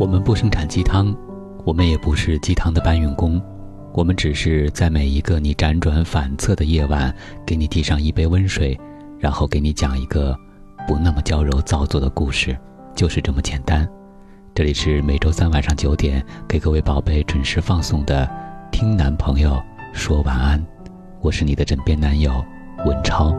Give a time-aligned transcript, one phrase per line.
[0.00, 1.14] 我们不生产鸡汤，
[1.62, 3.38] 我们也不是鸡汤的搬运工，
[3.92, 7.14] 我们只是在每一个你辗转反侧的夜晚，
[7.46, 8.80] 给你递上一杯温水，
[9.18, 10.34] 然后给你讲一个
[10.88, 12.56] 不那么娇柔造作的故事，
[12.96, 13.86] 就是这么简单。
[14.54, 18.26] 这里是每周三晚上九点给各位宝贝准时放送的
[18.70, 19.62] 《听男朋友
[19.92, 20.58] 说晚安》，
[21.20, 22.42] 我是你的枕边男友
[22.86, 23.36] 文超。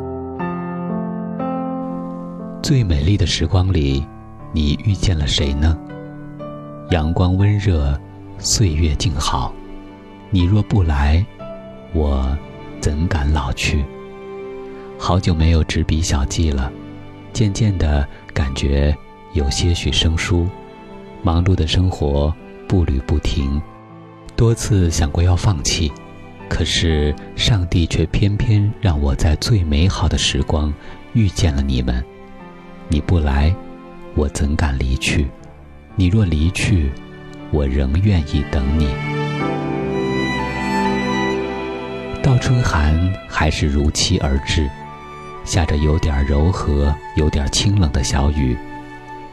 [2.62, 4.06] 最美丽的时光里，
[4.54, 5.76] 你遇见了谁呢？
[6.92, 7.98] 阳光温热，
[8.38, 9.54] 岁月静好。
[10.30, 11.26] 你若不来，
[11.94, 12.38] 我
[12.82, 13.86] 怎敢老去？
[15.00, 16.70] 好久没有执笔小记了，
[17.32, 18.94] 渐渐的感觉
[19.32, 20.46] 有些许生疏。
[21.24, 22.34] 忙碌的生活
[22.68, 23.62] 步履不停，
[24.36, 25.90] 多次想过要放弃，
[26.50, 30.74] 可是上帝却偏偏让我在最美好的时光
[31.14, 32.04] 遇见了你们。
[32.90, 33.56] 你不来，
[34.14, 35.30] 我怎敢离去？
[35.96, 36.90] 你若离去，
[37.52, 38.88] 我仍愿意等你。
[42.24, 44.70] 倒春寒还是如期而至，
[45.44, 48.58] 下着有点柔和、有点清冷的小雨，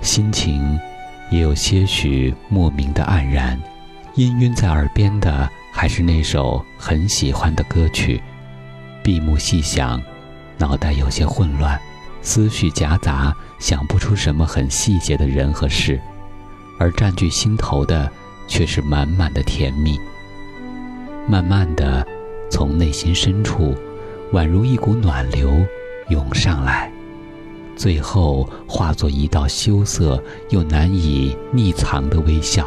[0.00, 0.78] 心情
[1.30, 3.58] 也有些许莫名的黯然。
[4.16, 8.20] 氤氲在耳边的还是那首很喜欢的歌曲。
[9.02, 10.02] 闭目细想，
[10.58, 11.80] 脑袋有些混乱，
[12.20, 16.00] 思绪夹杂，想不出什么很细节的人和事。
[16.78, 18.10] 而占据心头的，
[18.46, 20.00] 却是满满的甜蜜。
[21.26, 22.06] 慢慢的，
[22.50, 23.74] 从内心深处，
[24.32, 25.52] 宛如一股暖流
[26.08, 26.90] 涌上来，
[27.76, 32.66] 最后化作一道羞涩又难以匿藏的微笑，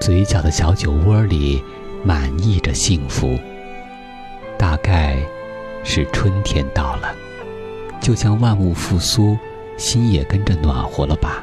[0.00, 1.62] 嘴角的小酒窝里
[2.04, 3.38] 满溢着幸福。
[4.58, 5.16] 大概，
[5.82, 7.14] 是春天到了，
[8.00, 9.38] 就像万物复苏，
[9.78, 11.42] 心也跟着暖和了吧？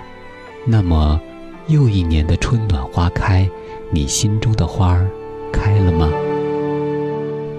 [0.66, 1.20] 那么。
[1.68, 3.50] 又一年的春暖花开，
[3.92, 5.10] 你心中的花儿
[5.54, 6.10] 开了吗？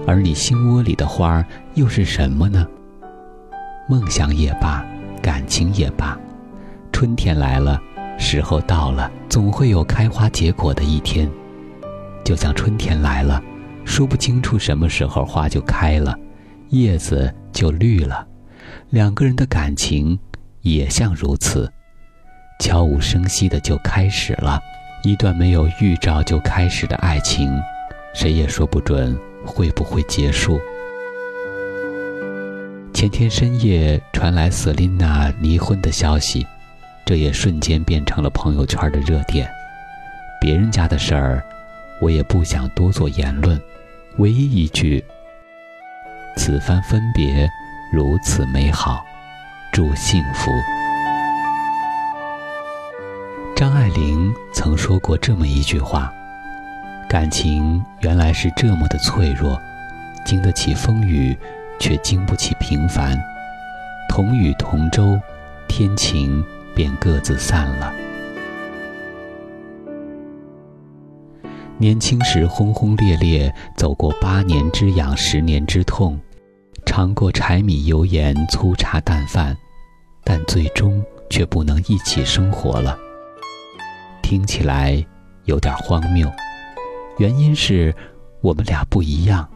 [0.05, 2.67] 而你心窝里的花儿又是什么呢？
[3.87, 4.85] 梦想也罢，
[5.21, 6.17] 感情也罢，
[6.91, 7.81] 春天来了，
[8.19, 11.29] 时候到了，总会有开花结果的一天。
[12.23, 13.41] 就像春天来了，
[13.85, 16.17] 说不清楚什么时候花就开了，
[16.69, 18.27] 叶子就绿了，
[18.89, 20.17] 两个人的感情
[20.61, 21.71] 也像如此。
[22.59, 24.61] 悄无声息的就开始了，
[25.03, 27.61] 一段没有预兆就开始的爱情，
[28.13, 30.59] 谁也说不准会不会结束。
[32.93, 36.45] 前天深夜传来瑟琳娜离婚的消息，
[37.05, 39.49] 这也瞬间变成了朋友圈的热点。
[40.39, 41.43] 别人家的事儿，
[41.99, 43.59] 我也不想多做言论，
[44.17, 45.03] 唯一一句：
[46.37, 47.49] 此番分别
[47.91, 49.03] 如此美好，
[49.73, 50.51] 祝幸福。
[53.63, 56.13] 张爱玲曾说过这么一句话
[57.07, 59.57] ：“感情原来是这么的脆弱，
[60.25, 61.33] 经得起风雨，
[61.79, 63.17] 却经不起平凡。
[64.09, 65.17] 同雨同舟，
[65.69, 66.43] 天晴
[66.75, 67.93] 便各自散了。
[71.77, 76.19] 年轻时轰轰烈烈，走过八年之痒，十年之痛，
[76.85, 79.55] 尝过柴米油盐粗茶淡饭，
[80.21, 82.97] 但最终却不能一起生活了。”
[84.23, 85.05] 听起来
[85.43, 86.27] 有点荒谬，
[87.19, 87.93] 原因是
[88.41, 89.47] 我们俩不一样。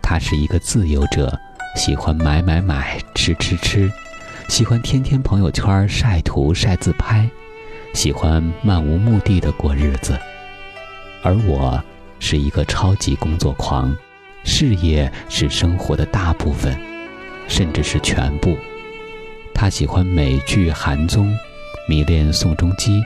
[0.00, 1.36] 他是一个自由者，
[1.76, 3.92] 喜欢买买买、吃吃吃，
[4.48, 7.28] 喜欢天天朋友圈晒图晒自拍，
[7.92, 10.18] 喜欢漫无目的的过日子。
[11.22, 11.82] 而我
[12.18, 13.94] 是一个超级工作狂，
[14.44, 16.74] 事业是生活的大部分，
[17.46, 18.56] 甚至是全部。
[19.52, 21.36] 他喜欢美剧、韩综，
[21.88, 23.02] 迷恋宋仲基。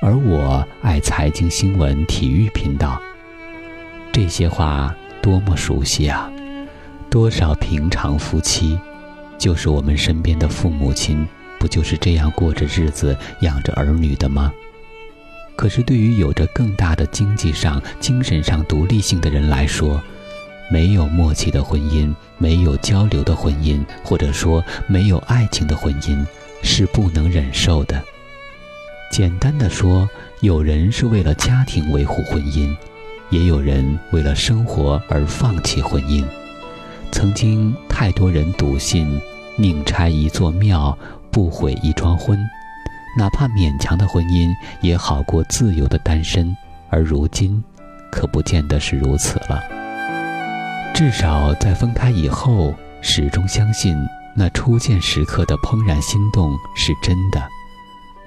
[0.00, 3.02] 而我爱财经新闻、体育频道，
[4.12, 6.30] 这些话多么熟悉啊！
[7.10, 8.78] 多少平常夫妻，
[9.36, 11.26] 就是我们身边的父母亲，
[11.58, 14.52] 不就是这样过着日子、养着儿女的吗？
[15.56, 20.00] 可是，对于有着更大的经济上、精神上独立性的人来说，
[20.70, 26.24] 没有默契的婚姻，没有交流的婚姻，或者说没有爱情的婚姻，
[26.62, 28.00] 是不能忍受的。
[29.10, 30.08] 简单的说，
[30.40, 32.76] 有人是为了家庭维护婚姻，
[33.30, 36.24] 也有人为了生活而放弃婚姻。
[37.10, 39.20] 曾经太多人笃信
[39.56, 40.96] “宁拆一座庙，
[41.30, 42.38] 不毁一桩婚”，
[43.16, 44.50] 哪怕勉强的婚姻
[44.82, 46.54] 也好过自由的单身。
[46.90, 47.62] 而如今，
[48.12, 49.62] 可不见得是如此了。
[50.94, 53.96] 至少在分开以后，始终相信
[54.36, 57.42] 那初见时刻的怦然心动是真的。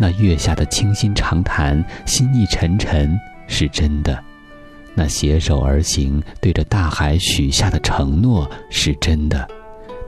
[0.01, 3.15] 那月下的倾心长谈，心意沉沉，
[3.45, 4.17] 是真的；
[4.95, 9.45] 那携手而行，对着大海许下的承诺，是真的；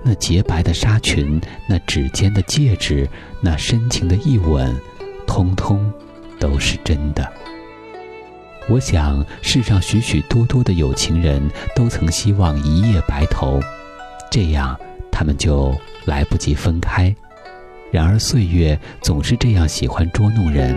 [0.01, 3.07] 那洁白的纱裙，那指尖的戒指，
[3.39, 4.75] 那深情的一吻，
[5.27, 5.93] 通通
[6.39, 7.31] 都是真的。
[8.67, 11.39] 我想，世上许许多多的有情人
[11.75, 13.61] 都曾希望一夜白头，
[14.31, 14.75] 这样
[15.11, 15.71] 他们就
[16.05, 17.15] 来不及分开。
[17.93, 20.75] 然而岁月总是这样喜欢捉弄人。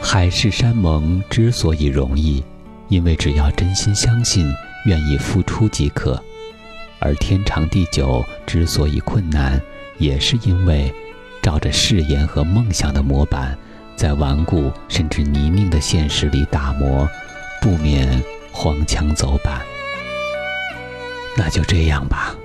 [0.00, 2.44] 海誓山盟之所以容易，
[2.86, 4.46] 因为只要真心相信，
[4.86, 6.14] 愿意付出即可；
[7.00, 9.60] 而天长地久之所以困难，
[9.98, 10.94] 也是因为
[11.42, 13.58] 照着誓言和梦想的模板。
[13.96, 17.08] 在顽固甚至泥泞的现实里打磨，
[17.60, 18.22] 不免
[18.52, 19.60] 荒腔走板。
[21.36, 22.36] 那就这样吧，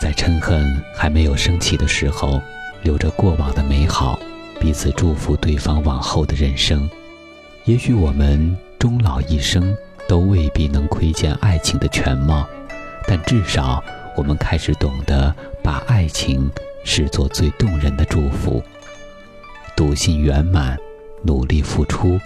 [0.00, 2.40] 在嗔恨还没有升起的时候，
[2.82, 4.18] 留着过往的美好，
[4.58, 6.88] 彼此祝福对方往后的人生。
[7.66, 9.76] 也许我们终老一生
[10.08, 12.48] 都未必能窥见爱情的全貌，
[13.06, 13.84] 但至少
[14.16, 16.50] 我们开始懂得把爱情
[16.82, 18.62] 视作最动人的祝福。
[19.76, 20.78] 笃信圆满。
[21.22, 22.18] 努力付出，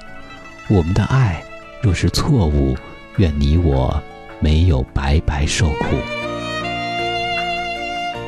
[0.68, 1.42] 我们的爱
[1.82, 2.76] 若是错误，
[3.16, 4.00] 愿你我
[4.38, 6.13] 没有白白受苦。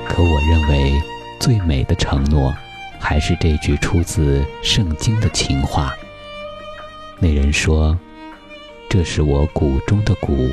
[0.08, 0.92] 可我认为，
[1.40, 2.54] 最美的承诺，
[2.98, 5.94] 还是这句出自圣经的情话。
[7.18, 7.98] 那人说
[8.88, 10.50] ：“这是我骨中的骨，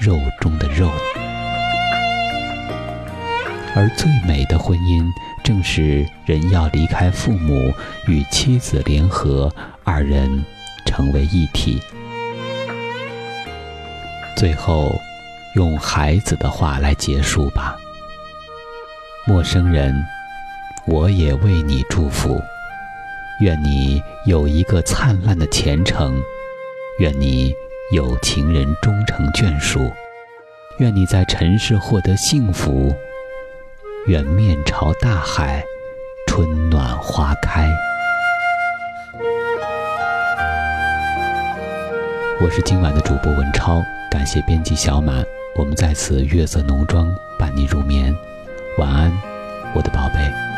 [0.00, 0.90] 肉中的肉。”
[3.76, 5.04] 而最美的婚姻。
[5.44, 7.70] 正是人要离开父母，
[8.06, 9.54] 与妻子联合，
[9.84, 10.42] 二人
[10.86, 11.78] 成为一体。
[14.38, 14.98] 最后，
[15.54, 17.76] 用孩子的话来结束吧。
[19.26, 20.06] 陌生人，
[20.84, 22.42] 我也为你祝福，
[23.40, 26.22] 愿你有一个灿烂的前程，
[26.98, 27.54] 愿你
[27.90, 29.90] 有情人终成眷属，
[30.78, 32.94] 愿你在尘世获得幸福。
[34.08, 35.64] 愿面朝大海，
[36.26, 37.66] 春暖花开。
[42.42, 45.24] 我是今晚的主播文超，感谢编辑小满。
[45.56, 48.14] 我们在此月色浓妆伴你入眠，
[48.76, 49.12] 晚安，
[49.72, 50.53] 我的宝贝。